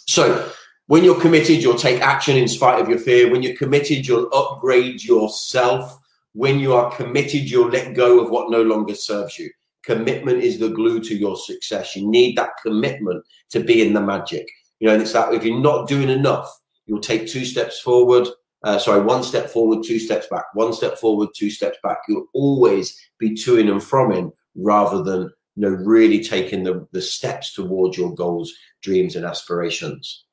So 0.07 0.51
when 0.87 1.03
you're 1.03 1.21
committed, 1.21 1.63
you'll 1.63 1.77
take 1.77 2.01
action 2.01 2.37
in 2.37 2.49
spite 2.49 2.81
of 2.81 2.89
your 2.89 2.99
fear. 2.99 3.31
When 3.31 3.43
you're 3.43 3.57
committed, 3.57 4.07
you'll 4.07 4.33
upgrade 4.35 5.03
yourself 5.03 5.99
when 6.35 6.59
you 6.59 6.75
are 6.75 6.95
committed, 6.95 7.49
you'll 7.49 7.71
let 7.71 7.95
go 7.95 8.21
of 8.21 8.31
what 8.31 8.51
no 8.51 8.63
longer 8.63 8.95
serves 8.95 9.39
you. 9.39 9.51
Commitment 9.85 10.43
is 10.43 10.59
the 10.59 10.69
glue 10.69 11.01
to 11.01 11.15
your 11.15 11.37
success. 11.37 11.95
You 11.95 12.09
need 12.09 12.37
that 12.37 12.51
commitment 12.63 13.25
to 13.51 13.61
be 13.61 13.87
in 13.87 13.93
the 13.93 14.01
magic. 14.01 14.47
You 14.81 14.89
know, 14.89 14.95
and 14.95 15.03
it's 15.03 15.13
that 15.13 15.33
if 15.33 15.45
you're 15.45 15.61
not 15.61 15.89
doing 15.89 16.09
enough, 16.09 16.51
you'll 16.87 17.01
take 17.01 17.29
two 17.29 17.45
steps 17.45 17.81
forward. 17.81 18.27
Uh, 18.65 18.79
sorry, 18.79 19.03
one 19.03 19.23
step 19.23 19.49
forward, 19.49 19.85
two 19.85 19.99
steps 19.99 20.27
back. 20.29 20.45
One 20.55 20.73
step 20.73 20.99
forward, 20.99 21.29
two 21.37 21.51
steps 21.51 21.79
back. 21.83 21.99
You'll 22.09 22.27
always 22.35 22.99
be 23.19 23.35
to 23.37 23.59
in 23.59 23.69
and 23.69 23.83
from 23.83 24.11
in 24.11 24.33
rather 24.57 25.03
than 25.03 25.31
you 25.55 25.63
know 25.63 25.69
really 25.69 26.25
taking 26.25 26.65
the, 26.65 26.87
the 26.91 27.03
steps 27.03 27.53
towards 27.53 27.97
your 27.97 28.13
goals, 28.15 28.53
dreams, 28.83 29.15
and 29.15 29.25
aspirations. 29.25 30.25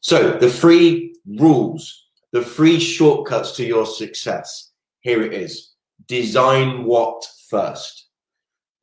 So 0.00 0.32
the 0.32 0.50
three 0.50 1.14
rules, 1.26 2.08
the 2.32 2.44
three 2.44 2.78
shortcuts 2.78 3.52
to 3.52 3.64
your 3.64 3.86
success 3.86 4.68
here 5.00 5.22
it 5.22 5.32
is. 5.32 5.74
Design 6.06 6.84
what 6.84 7.26
first? 7.48 8.08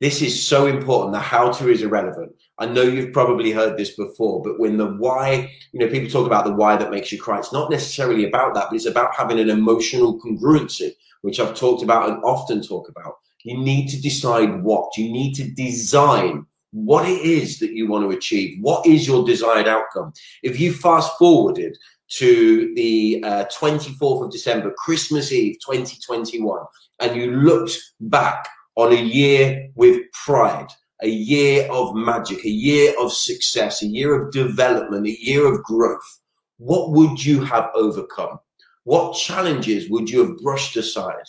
This 0.00 0.20
is 0.20 0.46
so 0.46 0.66
important. 0.66 1.14
The 1.14 1.20
how 1.20 1.50
to 1.52 1.70
is 1.70 1.82
irrelevant. 1.82 2.32
I 2.58 2.66
know 2.66 2.82
you've 2.82 3.14
probably 3.14 3.50
heard 3.50 3.78
this 3.78 3.96
before, 3.96 4.42
but 4.42 4.60
when 4.60 4.76
the 4.76 4.94
why, 4.94 5.50
you 5.72 5.80
know, 5.80 5.88
people 5.88 6.10
talk 6.10 6.26
about 6.26 6.44
the 6.44 6.52
why 6.52 6.76
that 6.76 6.90
makes 6.90 7.10
you 7.10 7.20
cry. 7.20 7.38
It's 7.38 7.52
not 7.52 7.70
necessarily 7.70 8.26
about 8.26 8.54
that, 8.54 8.66
but 8.68 8.76
it's 8.76 8.86
about 8.86 9.14
having 9.14 9.40
an 9.40 9.48
emotional 9.48 10.20
congruency, 10.20 10.92
which 11.22 11.40
I've 11.40 11.54
talked 11.54 11.82
about 11.82 12.10
and 12.10 12.22
often 12.24 12.62
talk 12.62 12.88
about. 12.88 13.14
You 13.44 13.56
need 13.58 13.88
to 13.88 14.00
decide 14.00 14.62
what. 14.62 14.96
You 14.98 15.10
need 15.10 15.34
to 15.34 15.48
design 15.50 16.46
what 16.72 17.08
it 17.08 17.22
is 17.22 17.58
that 17.60 17.72
you 17.72 17.86
want 17.86 18.04
to 18.04 18.16
achieve. 18.16 18.58
What 18.60 18.86
is 18.86 19.06
your 19.06 19.24
desired 19.24 19.68
outcome? 19.68 20.12
If 20.42 20.60
you 20.60 20.74
fast 20.74 21.16
forwarded 21.18 21.76
to 22.08 22.74
the 22.74 23.22
uh, 23.24 23.44
24th 23.46 24.24
of 24.26 24.32
December, 24.32 24.72
Christmas 24.76 25.32
Eve 25.32 25.56
2021, 25.64 26.64
and 27.00 27.16
you 27.16 27.30
looked 27.32 27.78
back 28.00 28.48
on 28.76 28.92
a 28.92 29.00
year 29.00 29.68
with 29.74 30.00
pride, 30.12 30.68
a 31.02 31.08
year 31.08 31.70
of 31.70 31.94
magic, 31.94 32.44
a 32.44 32.48
year 32.48 32.94
of 33.00 33.12
success, 33.12 33.82
a 33.82 33.86
year 33.86 34.14
of 34.14 34.32
development, 34.32 35.06
a 35.06 35.20
year 35.20 35.46
of 35.52 35.62
growth, 35.62 36.20
what 36.58 36.92
would 36.92 37.22
you 37.24 37.44
have 37.44 37.70
overcome? 37.74 38.38
What 38.84 39.16
challenges 39.16 39.90
would 39.90 40.08
you 40.08 40.24
have 40.24 40.38
brushed 40.38 40.76
aside? 40.76 41.24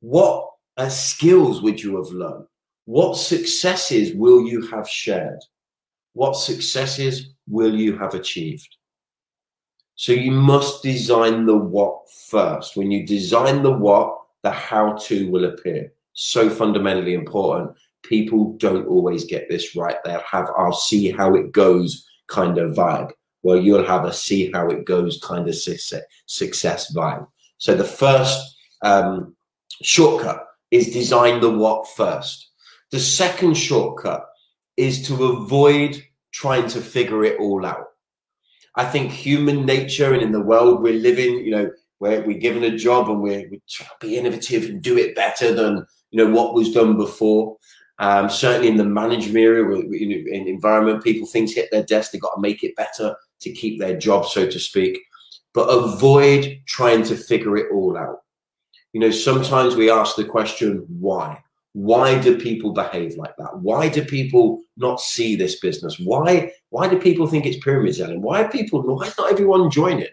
What 0.00 0.48
uh, 0.76 0.88
skills 0.88 1.62
would 1.62 1.80
you 1.82 1.96
have 1.96 2.12
learned? 2.12 2.46
What 2.86 3.16
successes 3.16 4.12
will 4.14 4.46
you 4.46 4.66
have 4.68 4.88
shared? 4.88 5.38
What 6.12 6.36
successes 6.36 7.30
will 7.48 7.74
you 7.74 7.96
have 7.98 8.14
achieved? 8.14 8.76
So 9.96 10.12
you 10.12 10.32
must 10.32 10.82
design 10.82 11.46
the 11.46 11.56
what 11.56 12.10
first. 12.28 12.76
When 12.76 12.90
you 12.90 13.06
design 13.06 13.62
the 13.62 13.70
what, 13.70 14.18
the 14.42 14.50
how 14.50 14.94
to 14.94 15.30
will 15.30 15.44
appear. 15.44 15.92
So 16.12 16.50
fundamentally 16.50 17.14
important. 17.14 17.76
People 18.02 18.56
don't 18.58 18.86
always 18.86 19.24
get 19.24 19.48
this 19.48 19.74
right. 19.74 19.96
They'll 20.04 20.20
have, 20.30 20.48
I'll 20.56 20.72
see 20.72 21.10
how 21.10 21.34
it 21.34 21.52
goes 21.52 22.06
kind 22.28 22.58
of 22.58 22.72
vibe. 22.72 23.12
Well, 23.42 23.56
you'll 23.56 23.86
have 23.86 24.04
a 24.04 24.12
see 24.12 24.50
how 24.52 24.68
it 24.68 24.84
goes 24.84 25.20
kind 25.22 25.48
of 25.48 25.54
success 25.54 26.94
vibe. 26.94 27.26
So 27.58 27.74
the 27.74 27.84
first 27.84 28.56
um, 28.82 29.36
shortcut 29.82 30.44
is 30.70 30.92
design 30.92 31.40
the 31.40 31.50
what 31.50 31.88
first. 31.88 32.50
The 32.90 33.00
second 33.00 33.54
shortcut 33.54 34.26
is 34.76 35.06
to 35.08 35.24
avoid 35.24 36.02
trying 36.32 36.68
to 36.68 36.80
figure 36.80 37.24
it 37.24 37.40
all 37.40 37.64
out. 37.64 37.86
I 38.76 38.84
think 38.84 39.12
human 39.12 39.64
nature 39.64 40.12
and 40.12 40.22
in 40.22 40.32
the 40.32 40.40
world 40.40 40.82
we're 40.82 41.00
living, 41.00 41.44
you 41.44 41.50
know, 41.50 41.70
where 41.98 42.22
we're 42.22 42.38
given 42.38 42.64
a 42.64 42.76
job 42.76 43.08
and 43.08 43.20
we're, 43.20 43.48
we're 43.50 43.60
trying 43.68 43.88
to 43.88 44.06
be 44.06 44.16
innovative 44.16 44.64
and 44.64 44.82
do 44.82 44.98
it 44.98 45.14
better 45.14 45.54
than, 45.54 45.86
you 46.10 46.18
know, 46.24 46.30
what 46.30 46.54
was 46.54 46.72
done 46.72 46.96
before. 46.96 47.56
Um, 48.00 48.28
certainly 48.28 48.68
in 48.68 48.76
the 48.76 48.84
management 48.84 49.38
area, 49.38 49.64
you 49.90 50.08
know, 50.08 50.32
in 50.32 50.48
environment, 50.48 51.04
people 51.04 51.28
things 51.28 51.54
hit 51.54 51.70
their 51.70 51.84
desk, 51.84 52.10
they've 52.10 52.20
got 52.20 52.34
to 52.34 52.40
make 52.40 52.64
it 52.64 52.74
better 52.74 53.14
to 53.40 53.52
keep 53.52 53.78
their 53.78 53.96
job, 53.96 54.26
so 54.26 54.48
to 54.48 54.58
speak. 54.58 54.98
But 55.52 55.68
avoid 55.68 56.60
trying 56.66 57.04
to 57.04 57.16
figure 57.16 57.56
it 57.56 57.72
all 57.72 57.96
out. 57.96 58.22
You 58.92 59.00
know, 59.00 59.12
sometimes 59.12 59.76
we 59.76 59.90
ask 59.90 60.16
the 60.16 60.24
question, 60.24 60.84
why? 60.88 61.43
Why 61.74 62.20
do 62.20 62.38
people 62.38 62.72
behave 62.72 63.16
like 63.16 63.36
that? 63.36 63.58
Why 63.58 63.88
do 63.88 64.04
people 64.04 64.62
not 64.76 65.00
see 65.00 65.34
this 65.34 65.58
business? 65.58 65.98
Why 65.98 66.52
why 66.70 66.88
do 66.88 66.98
people 66.98 67.26
think 67.26 67.46
it's 67.46 67.62
pyramid 67.62 67.96
selling? 67.96 68.22
Why 68.22 68.44
people 68.44 68.80
why 68.82 69.08
is 69.08 69.18
not 69.18 69.32
everyone 69.32 69.70
joining? 69.70 70.06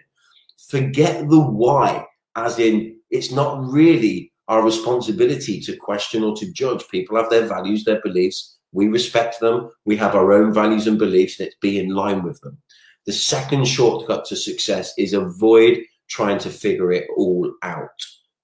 Forget 0.70 1.30
the 1.30 1.40
why, 1.40 2.06
as 2.36 2.58
in 2.58 2.98
it's 3.12 3.32
not 3.32 3.64
really 3.64 4.32
our 4.48 4.64
responsibility 4.64 5.62
to 5.62 5.78
question 5.78 6.24
or 6.24 6.36
to 6.38 6.52
judge. 6.52 6.88
People 6.90 7.16
have 7.16 7.30
their 7.30 7.46
values, 7.46 7.86
their 7.86 8.02
beliefs. 8.02 8.58
We 8.72 8.88
respect 8.88 9.40
them. 9.40 9.70
We 9.86 9.98
have 9.98 10.16
our 10.16 10.34
own 10.34 10.52
values 10.52 10.88
and 10.88 10.98
beliefs. 10.98 11.40
Let's 11.40 11.56
be 11.62 11.78
in 11.78 11.90
line 11.90 12.24
with 12.24 12.42
them. 12.42 12.58
The 13.06 13.14
second 13.14 13.68
shortcut 13.68 14.26
to 14.26 14.36
success 14.36 14.94
is 14.98 15.14
avoid 15.14 15.84
trying 16.10 16.40
to 16.40 16.50
figure 16.50 16.92
it 16.92 17.08
all 17.16 17.52
out. 17.62 17.90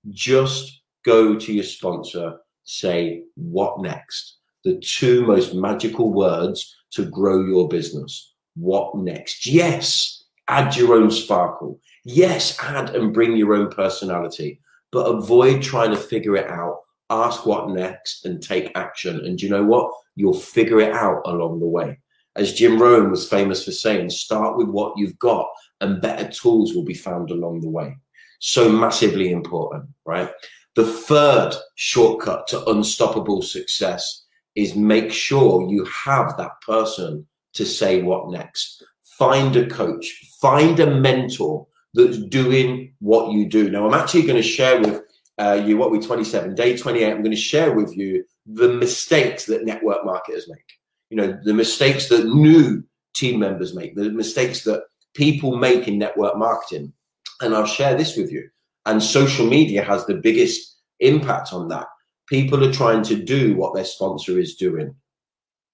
Just 0.10 0.82
go 1.04 1.36
to 1.36 1.54
your 1.54 1.64
sponsor 1.64 2.38
say, 2.68 3.24
What 3.36 3.82
next? 3.82 4.38
The 4.64 4.80
two 4.80 5.26
most 5.26 5.56
magical 5.56 6.14
words 6.14 6.76
to 6.92 7.06
grow 7.06 7.46
your 7.46 7.68
business. 7.68 8.34
What 8.56 8.96
next? 8.96 9.48
Yes, 9.48 10.24
add 10.48 10.76
your 10.76 10.94
own 10.94 11.10
sparkle. 11.10 11.80
Yes, 12.04 12.58
add 12.62 12.96
and 12.96 13.14
bring 13.14 13.36
your 13.36 13.54
own 13.54 13.70
personality, 13.70 14.60
but 14.92 15.06
avoid 15.06 15.62
trying 15.62 15.92
to 15.92 15.98
figure 15.98 16.36
it 16.36 16.48
out. 16.48 16.82
Ask 17.10 17.46
what 17.46 17.70
next 17.70 18.26
and 18.26 18.42
take 18.42 18.72
action. 18.76 19.26
And 19.26 19.42
you 19.42 19.50
know 19.50 19.64
what? 19.64 19.92
You'll 20.16 20.34
figure 20.34 20.82
it 20.82 20.94
out 20.94 21.22
along 21.26 21.60
the 21.60 21.68
way. 21.68 22.00
As 22.36 22.54
Jim 22.54 22.82
Rohn 22.82 23.10
was 23.10 23.30
famous 23.30 23.64
for 23.64 23.72
saying, 23.72 24.10
start 24.10 24.58
with 24.58 24.68
what 24.68 24.98
you've 24.98 25.18
got 25.18 25.48
and 25.82 26.02
better 26.02 26.30
tools 26.30 26.74
will 26.74 26.84
be 26.84 26.94
found 26.94 27.32
along 27.32 27.62
the 27.62 27.70
way. 27.70 27.96
So 28.40 28.70
massively 28.70 29.32
important, 29.32 29.86
right? 30.06 30.30
The 30.78 30.86
third 30.86 31.56
shortcut 31.74 32.46
to 32.50 32.64
unstoppable 32.70 33.42
success 33.42 34.26
is 34.54 34.76
make 34.76 35.12
sure 35.12 35.68
you 35.68 35.84
have 35.86 36.38
that 36.38 36.62
person 36.62 37.26
to 37.54 37.66
say 37.66 38.04
what 38.04 38.30
next. 38.30 38.84
Find 39.02 39.56
a 39.56 39.68
coach, 39.68 40.22
find 40.40 40.80
a 40.80 40.86
mentor 40.86 41.66
that's 41.96 42.20
doing 42.20 42.94
what 43.00 43.32
you 43.32 43.50
do. 43.50 43.72
Now, 43.72 43.88
I'm 43.88 43.96
actually 43.96 44.22
going 44.22 44.36
to 44.36 44.48
share 44.48 44.80
with 44.80 45.02
uh, 45.40 45.64
you 45.66 45.78
what 45.78 45.90
we 45.90 46.00
27, 46.00 46.54
day 46.54 46.78
28. 46.78 47.12
I'm 47.12 47.24
going 47.24 47.32
to 47.32 47.36
share 47.36 47.72
with 47.72 47.98
you 47.98 48.24
the 48.46 48.70
mistakes 48.70 49.46
that 49.46 49.66
network 49.66 50.06
marketers 50.06 50.48
make. 50.48 50.74
You 51.10 51.18
know, 51.18 51.40
the 51.44 51.56
mistakes 51.56 52.08
that 52.10 52.28
new 52.28 52.84
team 53.16 53.40
members 53.40 53.74
make, 53.74 53.96
the 53.96 54.12
mistakes 54.12 54.64
that 54.66 54.84
people 55.16 55.58
make 55.58 55.88
in 55.88 55.98
network 55.98 56.38
marketing. 56.38 56.94
And 57.42 57.56
I'll 57.56 57.66
share 57.66 57.96
this 57.96 58.16
with 58.16 58.32
you. 58.32 58.48
And 58.88 59.04
social 59.04 59.46
media 59.46 59.84
has 59.84 60.06
the 60.06 60.16
biggest 60.16 60.78
impact 61.02 61.52
on 61.52 61.68
that. 61.68 61.88
People 62.28 62.64
are 62.64 62.72
trying 62.72 63.04
to 63.04 63.16
do 63.16 63.56
what 63.56 63.76
their 63.76 63.86
sponsor 63.86 64.40
is 64.40 64.56
doing. 64.56 64.96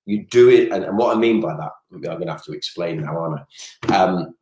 You 0.05 0.25
do 0.25 0.49
it, 0.49 0.71
and, 0.71 0.83
and 0.83 0.97
what 0.97 1.15
I 1.15 1.19
mean 1.19 1.39
by 1.39 1.55
that, 1.55 1.71
I'm 1.93 2.01
going 2.01 2.19
to 2.19 2.31
have 2.31 2.43
to 2.45 2.53
explain 2.53 3.01
now, 3.01 3.17
aren't 3.17 3.41
I? 3.87 3.95
Um, 3.95 4.35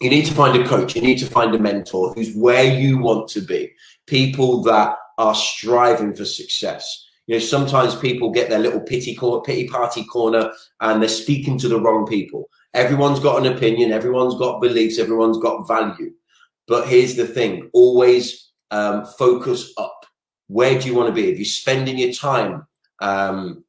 you 0.00 0.10
need 0.10 0.26
to 0.26 0.34
find 0.34 0.56
a 0.60 0.66
coach, 0.66 0.94
you 0.94 1.02
need 1.02 1.18
to 1.18 1.26
find 1.26 1.54
a 1.54 1.58
mentor 1.58 2.12
who's 2.12 2.34
where 2.36 2.64
you 2.64 2.98
want 2.98 3.28
to 3.30 3.40
be. 3.40 3.72
People 4.06 4.62
that 4.62 4.96
are 5.18 5.34
striving 5.34 6.14
for 6.14 6.24
success. 6.24 7.06
You 7.26 7.36
know, 7.36 7.40
sometimes 7.40 7.94
people 7.94 8.30
get 8.30 8.50
their 8.50 8.58
little 8.58 8.80
pity 8.80 9.16
pity 9.44 9.68
party 9.68 10.04
corner, 10.04 10.52
and 10.80 11.00
they're 11.00 11.08
speaking 11.08 11.58
to 11.58 11.68
the 11.68 11.80
wrong 11.80 12.06
people. 12.06 12.50
Everyone's 12.74 13.20
got 13.20 13.44
an 13.44 13.52
opinion, 13.52 13.92
everyone's 13.92 14.36
got 14.36 14.60
beliefs, 14.60 14.98
everyone's 14.98 15.38
got 15.38 15.66
value. 15.66 16.12
But 16.70 16.86
here's 16.86 17.16
the 17.16 17.26
thing 17.26 17.68
always 17.72 18.48
um, 18.70 19.04
focus 19.04 19.74
up. 19.76 20.06
Where 20.46 20.78
do 20.78 20.86
you 20.86 20.94
want 20.94 21.08
to 21.08 21.12
be? 21.12 21.28
If 21.28 21.36
you're 21.36 21.44
spending 21.44 21.98
your 21.98 22.12
time 22.12 22.64
um, 23.00 23.64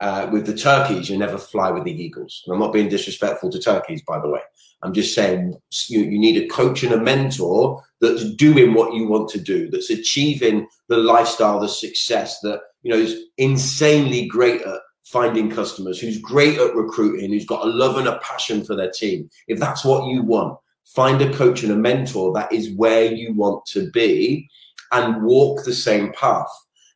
uh, 0.00 0.30
with 0.32 0.46
the 0.46 0.56
turkeys, 0.56 1.10
you 1.10 1.18
never 1.18 1.36
fly 1.36 1.70
with 1.70 1.84
the 1.84 1.92
eagles. 1.92 2.42
And 2.46 2.54
I'm 2.54 2.60
not 2.60 2.72
being 2.72 2.88
disrespectful 2.88 3.50
to 3.50 3.60
turkeys, 3.60 4.00
by 4.08 4.18
the 4.20 4.30
way. 4.30 4.40
I'm 4.82 4.94
just 4.94 5.14
saying 5.14 5.54
you, 5.88 6.00
you 6.00 6.18
need 6.18 6.42
a 6.42 6.48
coach 6.48 6.82
and 6.82 6.94
a 6.94 7.00
mentor 7.00 7.82
that's 8.00 8.24
doing 8.36 8.72
what 8.72 8.94
you 8.94 9.06
want 9.06 9.28
to 9.30 9.40
do, 9.40 9.70
that's 9.70 9.90
achieving 9.90 10.66
the 10.88 10.96
lifestyle, 10.96 11.60
the 11.60 11.68
success 11.68 12.40
that 12.40 12.60
you 12.82 12.90
know 12.90 12.98
is 12.98 13.22
insanely 13.36 14.26
great 14.26 14.62
at 14.62 14.80
finding 15.04 15.50
customers, 15.50 16.00
who's 16.00 16.18
great 16.18 16.58
at 16.58 16.74
recruiting, 16.74 17.32
who's 17.32 17.44
got 17.44 17.66
a 17.66 17.70
love 17.70 17.98
and 17.98 18.08
a 18.08 18.18
passion 18.20 18.64
for 18.64 18.74
their 18.74 18.90
team. 18.90 19.28
If 19.46 19.58
that's 19.58 19.84
what 19.84 20.08
you 20.08 20.22
want, 20.22 20.58
find 20.86 21.20
a 21.20 21.32
coach 21.34 21.62
and 21.62 21.72
a 21.72 21.76
mentor 21.76 22.32
that 22.32 22.52
is 22.52 22.72
where 22.72 23.12
you 23.12 23.34
want 23.34 23.64
to 23.66 23.90
be 23.90 24.48
and 24.92 25.22
walk 25.22 25.64
the 25.64 25.74
same 25.74 26.12
path. 26.12 26.50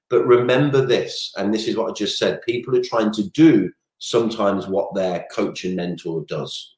But 0.09 0.27
remember 0.27 0.85
this, 0.85 1.33
and 1.37 1.53
this 1.53 1.69
is 1.69 1.77
what 1.77 1.91
I 1.91 1.93
just 1.93 2.19
said 2.19 2.43
people 2.43 2.77
are 2.77 2.83
trying 2.83 3.13
to 3.13 3.29
do 3.31 3.71
sometimes 3.99 4.67
what 4.67 4.95
their 4.95 5.27
coach 5.33 5.65
and 5.65 5.77
mentor 5.77 6.25
does. 6.27 6.75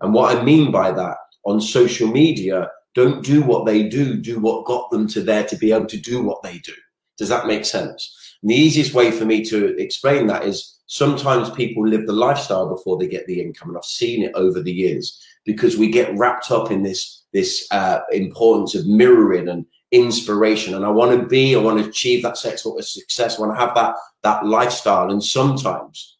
And 0.00 0.12
what 0.12 0.36
I 0.36 0.42
mean 0.42 0.70
by 0.70 0.90
that 0.90 1.16
on 1.44 1.60
social 1.60 2.08
media, 2.08 2.68
don't 2.94 3.24
do 3.24 3.42
what 3.42 3.66
they 3.66 3.88
do, 3.88 4.16
do 4.16 4.38
what 4.38 4.66
got 4.66 4.90
them 4.90 5.06
to 5.08 5.20
there 5.20 5.44
to 5.44 5.56
be 5.56 5.72
able 5.72 5.86
to 5.86 6.00
do 6.00 6.22
what 6.22 6.42
they 6.42 6.58
do. 6.58 6.74
Does 7.16 7.28
that 7.28 7.46
make 7.46 7.64
sense? 7.64 8.36
And 8.42 8.50
the 8.50 8.56
easiest 8.56 8.94
way 8.94 9.10
for 9.10 9.24
me 9.24 9.44
to 9.46 9.76
explain 9.78 10.26
that 10.26 10.44
is 10.44 10.78
sometimes 10.86 11.50
people 11.50 11.86
live 11.86 12.06
the 12.06 12.12
lifestyle 12.12 12.68
before 12.68 12.98
they 12.98 13.06
get 13.06 13.26
the 13.26 13.40
income. 13.40 13.68
And 13.68 13.78
I've 13.78 13.84
seen 13.84 14.22
it 14.22 14.32
over 14.34 14.60
the 14.60 14.72
years 14.72 15.24
because 15.44 15.76
we 15.76 15.90
get 15.90 16.16
wrapped 16.16 16.50
up 16.50 16.70
in 16.70 16.82
this, 16.82 17.22
this 17.32 17.66
uh, 17.70 18.00
importance 18.12 18.74
of 18.74 18.86
mirroring 18.86 19.48
and 19.48 19.66
inspiration. 19.92 20.74
And 20.74 20.84
I 20.84 20.90
want 20.90 21.18
to 21.18 21.26
be, 21.26 21.54
I 21.54 21.58
want 21.58 21.82
to 21.82 21.88
achieve 21.88 22.22
that 22.22 22.44
of 22.44 22.84
success. 22.84 23.38
I 23.38 23.40
want 23.40 23.56
to 23.56 23.60
have 23.60 23.74
that, 23.74 23.94
that 24.22 24.46
lifestyle. 24.46 25.10
And 25.10 25.22
sometimes, 25.22 26.16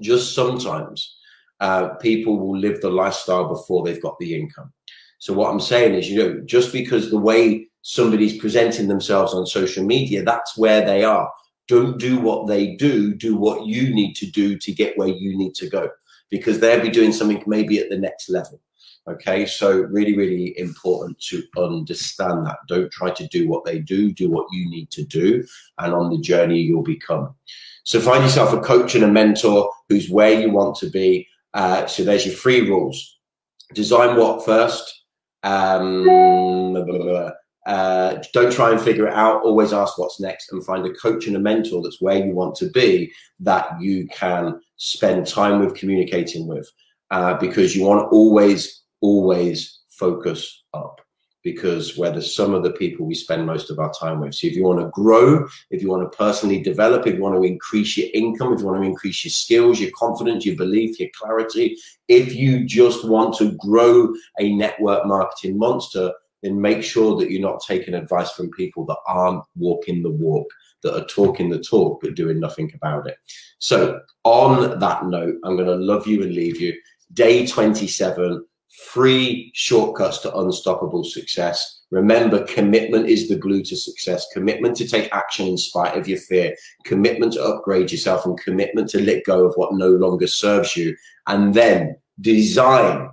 just 0.00 0.34
sometimes, 0.34 1.16
uh, 1.60 1.90
people 1.96 2.38
will 2.38 2.56
live 2.56 2.80
the 2.80 2.90
lifestyle 2.90 3.48
before 3.48 3.84
they've 3.84 4.02
got 4.02 4.18
the 4.18 4.34
income. 4.34 4.72
So 5.18 5.34
what 5.34 5.50
I'm 5.50 5.60
saying 5.60 5.94
is, 5.94 6.08
you 6.08 6.22
know, 6.22 6.40
just 6.46 6.72
because 6.72 7.10
the 7.10 7.18
way 7.18 7.68
somebody's 7.82 8.38
presenting 8.38 8.88
themselves 8.88 9.34
on 9.34 9.46
social 9.46 9.84
media, 9.84 10.22
that's 10.22 10.56
where 10.56 10.84
they 10.84 11.04
are. 11.04 11.30
Don't 11.68 11.98
do 11.98 12.18
what 12.18 12.46
they 12.46 12.74
do, 12.76 13.14
do 13.14 13.36
what 13.36 13.66
you 13.66 13.94
need 13.94 14.14
to 14.14 14.26
do 14.26 14.56
to 14.58 14.72
get 14.72 14.96
where 14.96 15.08
you 15.08 15.36
need 15.36 15.54
to 15.56 15.68
go 15.68 15.90
because 16.30 16.60
they'll 16.60 16.82
be 16.82 16.90
doing 16.90 17.12
something 17.12 17.42
maybe 17.46 17.78
at 17.78 17.90
the 17.90 17.98
next 17.98 18.28
level. 18.28 18.60
Okay, 19.08 19.46
so 19.46 19.80
really, 19.80 20.16
really 20.16 20.58
important 20.58 21.18
to 21.20 21.42
understand 21.56 22.46
that. 22.46 22.58
Don't 22.68 22.92
try 22.92 23.10
to 23.10 23.26
do 23.28 23.48
what 23.48 23.64
they 23.64 23.78
do, 23.78 24.12
do 24.12 24.30
what 24.30 24.46
you 24.52 24.68
need 24.68 24.90
to 24.92 25.04
do, 25.04 25.44
and 25.78 25.94
on 25.94 26.10
the 26.10 26.20
journey 26.20 26.60
you'll 26.60 26.82
become. 26.82 27.34
So 27.84 27.98
find 27.98 28.22
yourself 28.22 28.52
a 28.52 28.60
coach 28.60 28.94
and 28.94 29.04
a 29.04 29.08
mentor 29.08 29.70
who's 29.88 30.10
where 30.10 30.38
you 30.38 30.50
want 30.50 30.76
to 30.76 30.90
be. 30.90 31.26
Uh, 31.54 31.86
so 31.86 32.04
there's 32.04 32.26
your 32.26 32.34
three 32.34 32.68
rules. 32.68 33.18
Design 33.74 34.16
what 34.16 34.44
first? 34.44 35.04
Um, 35.42 36.04
blah, 36.04 36.84
blah, 36.84 36.98
blah, 36.98 37.30
uh, 37.70 38.20
don't 38.32 38.52
try 38.52 38.72
and 38.72 38.80
figure 38.80 39.06
it 39.06 39.14
out. 39.14 39.44
Always 39.44 39.72
ask 39.72 39.96
what's 39.96 40.18
next 40.18 40.50
and 40.50 40.64
find 40.66 40.84
a 40.84 40.92
coach 40.94 41.28
and 41.28 41.36
a 41.36 41.38
mentor 41.38 41.80
that's 41.82 42.00
where 42.00 42.16
you 42.16 42.34
want 42.34 42.56
to 42.56 42.70
be 42.70 43.12
that 43.38 43.80
you 43.80 44.08
can 44.08 44.60
spend 44.76 45.24
time 45.24 45.60
with 45.60 45.76
communicating 45.76 46.48
with 46.48 46.68
uh, 47.12 47.34
because 47.34 47.76
you 47.76 47.84
want 47.84 48.00
to 48.00 48.06
always, 48.06 48.82
always 49.00 49.82
focus 49.88 50.64
up 50.74 51.00
because 51.44 51.96
where 51.96 52.10
the 52.10 52.20
sum 52.20 52.54
of 52.54 52.64
the 52.64 52.72
people 52.72 53.06
we 53.06 53.14
spend 53.14 53.46
most 53.46 53.70
of 53.70 53.78
our 53.78 53.92
time 53.92 54.18
with. 54.18 54.34
So 54.34 54.48
if 54.48 54.56
you 54.56 54.64
want 54.64 54.80
to 54.80 54.88
grow, 54.88 55.46
if 55.70 55.80
you 55.80 55.88
want 55.90 56.10
to 56.10 56.18
personally 56.18 56.60
develop, 56.60 57.06
if 57.06 57.14
you 57.14 57.20
want 57.20 57.36
to 57.36 57.48
increase 57.48 57.96
your 57.96 58.08
income, 58.12 58.52
if 58.52 58.60
you 58.60 58.66
want 58.66 58.82
to 58.82 58.88
increase 58.88 59.24
your 59.24 59.30
skills, 59.30 59.78
your 59.78 59.92
confidence, 59.96 60.44
your 60.44 60.56
belief, 60.56 60.98
your 60.98 61.08
clarity, 61.16 61.76
if 62.08 62.34
you 62.34 62.66
just 62.66 63.04
want 63.04 63.36
to 63.38 63.52
grow 63.58 64.12
a 64.40 64.52
network 64.56 65.06
marketing 65.06 65.56
monster, 65.56 66.12
then 66.42 66.60
make 66.60 66.82
sure 66.82 67.16
that 67.18 67.30
you're 67.30 67.40
not 67.40 67.62
taking 67.66 67.94
advice 67.94 68.30
from 68.32 68.50
people 68.50 68.84
that 68.86 68.98
aren't 69.06 69.42
walking 69.56 70.02
the 70.02 70.10
walk, 70.10 70.48
that 70.82 70.96
are 70.96 71.06
talking 71.06 71.48
the 71.48 71.60
talk 71.60 72.00
but 72.02 72.14
doing 72.14 72.40
nothing 72.40 72.70
about 72.74 73.06
it. 73.06 73.16
So, 73.58 74.00
on 74.24 74.78
that 74.78 75.06
note, 75.06 75.36
I'm 75.44 75.56
going 75.56 75.68
to 75.68 75.74
love 75.74 76.06
you 76.06 76.22
and 76.22 76.34
leave 76.34 76.60
you. 76.60 76.74
Day 77.12 77.46
27, 77.46 78.44
free 78.70 79.50
shortcuts 79.54 80.18
to 80.18 80.36
unstoppable 80.38 81.04
success. 81.04 81.82
Remember, 81.90 82.44
commitment 82.44 83.08
is 83.08 83.28
the 83.28 83.36
glue 83.36 83.62
to 83.64 83.76
success. 83.76 84.26
Commitment 84.32 84.76
to 84.76 84.86
take 84.86 85.12
action 85.12 85.48
in 85.48 85.58
spite 85.58 85.98
of 85.98 86.06
your 86.06 86.18
fear. 86.18 86.54
Commitment 86.84 87.32
to 87.32 87.42
upgrade 87.42 87.90
yourself 87.90 88.24
and 88.26 88.38
commitment 88.40 88.88
to 88.90 89.02
let 89.02 89.24
go 89.24 89.44
of 89.44 89.54
what 89.56 89.74
no 89.74 89.88
longer 89.88 90.28
serves 90.28 90.76
you. 90.76 90.96
And 91.26 91.52
then 91.52 91.96
design 92.20 93.10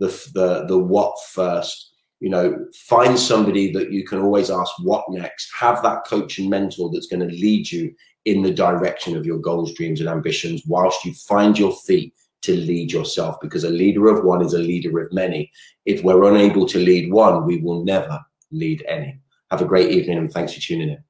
the, 0.00 0.08
the, 0.34 0.66
the 0.66 0.78
what 0.78 1.14
first 1.30 1.87
you 2.20 2.30
know 2.30 2.66
find 2.74 3.18
somebody 3.18 3.72
that 3.72 3.92
you 3.92 4.04
can 4.04 4.20
always 4.20 4.50
ask 4.50 4.72
what 4.82 5.04
next. 5.10 5.50
Have 5.54 5.82
that 5.82 6.04
coach 6.06 6.38
and 6.38 6.50
mentor 6.50 6.90
that's 6.92 7.06
going 7.06 7.26
to 7.26 7.34
lead 7.34 7.70
you 7.70 7.94
in 8.24 8.42
the 8.42 8.52
direction 8.52 9.16
of 9.16 9.24
your 9.24 9.38
goals 9.38 9.74
dreams 9.74 10.00
and 10.00 10.08
ambitions 10.08 10.62
whilst 10.66 11.04
you 11.04 11.14
find 11.14 11.58
your 11.58 11.74
feet 11.86 12.14
to 12.42 12.56
lead 12.56 12.92
yourself 12.92 13.36
because 13.40 13.64
a 13.64 13.70
leader 13.70 14.08
of 14.08 14.24
one 14.24 14.42
is 14.42 14.54
a 14.54 14.58
leader 14.58 15.00
of 15.00 15.12
many. 15.12 15.50
If 15.86 16.04
we're 16.04 16.24
unable 16.24 16.66
to 16.66 16.78
lead 16.78 17.12
one 17.12 17.46
we 17.46 17.58
will 17.58 17.84
never 17.84 18.18
lead 18.50 18.84
any. 18.88 19.20
Have 19.50 19.62
a 19.62 19.66
great 19.66 19.90
evening 19.90 20.18
and 20.18 20.32
thanks 20.32 20.52
for 20.52 20.60
tuning 20.60 20.90
in 20.90 21.04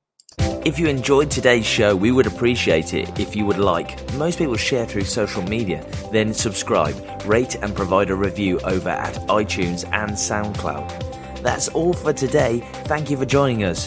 if 0.64 0.78
you 0.78 0.88
enjoyed 0.88 1.30
today's 1.30 1.66
show, 1.66 1.94
we 1.94 2.10
would 2.10 2.26
appreciate 2.26 2.94
it 2.94 3.20
if 3.20 3.36
you 3.36 3.46
would 3.46 3.58
like. 3.58 4.12
Most 4.14 4.38
people 4.38 4.56
share 4.56 4.86
through 4.86 5.04
social 5.04 5.42
media, 5.42 5.84
then 6.12 6.34
subscribe, 6.34 6.96
rate, 7.24 7.54
and 7.54 7.74
provide 7.74 8.10
a 8.10 8.14
review 8.14 8.58
over 8.60 8.88
at 8.88 9.14
iTunes 9.28 9.84
and 9.92 10.12
SoundCloud. 10.12 11.42
That's 11.42 11.68
all 11.68 11.92
for 11.92 12.12
today. 12.12 12.60
Thank 12.86 13.10
you 13.10 13.16
for 13.16 13.24
joining 13.24 13.62
us. 13.62 13.86